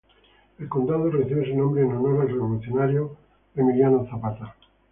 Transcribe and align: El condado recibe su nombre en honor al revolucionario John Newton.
El 0.57 0.67
condado 0.67 1.11
recibe 1.11 1.45
su 1.45 1.55
nombre 1.55 1.83
en 1.83 1.91
honor 1.91 2.21
al 2.21 2.29
revolucionario 2.29 3.17
John 3.55 3.67
Newton. 3.67 4.09